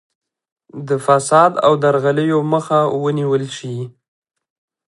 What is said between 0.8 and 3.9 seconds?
د فساد او درغلیو مخه ونیول شي.